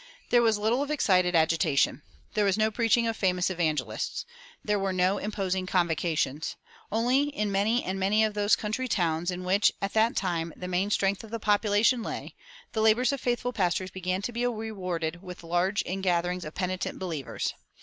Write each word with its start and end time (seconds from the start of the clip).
There 0.31 0.41
was 0.41 0.57
little 0.57 0.81
of 0.81 0.89
excited 0.89 1.35
agitation. 1.35 2.01
There 2.33 2.43
was 2.43 2.57
no 2.57 2.71
preaching 2.71 3.05
of 3.05 3.15
famous 3.15 3.51
evangelists. 3.51 4.25
There 4.65 4.79
were 4.79 4.91
no 4.93 5.19
imposing 5.19 5.67
convocations. 5.67 6.55
Only 6.91 7.25
in 7.25 7.51
many 7.51 7.83
and 7.83 7.99
many 7.99 8.23
of 8.23 8.33
those 8.33 8.55
country 8.55 8.87
towns 8.87 9.29
in 9.29 9.43
which, 9.43 9.71
at 9.79 9.93
that 9.93 10.15
time, 10.15 10.53
the 10.57 10.67
main 10.67 10.89
strength 10.89 11.23
of 11.23 11.29
the 11.29 11.39
population 11.39 12.01
lay, 12.01 12.33
the 12.71 12.81
labors 12.81 13.11
of 13.11 13.21
faithful 13.21 13.53
pastors 13.53 13.91
began 13.91 14.23
to 14.23 14.31
be 14.31 14.43
rewarded 14.47 15.21
with 15.21 15.43
large 15.43 15.83
ingatherings 15.83 16.45
of 16.45 16.55
penitent 16.55 16.97
believers. 16.97 17.53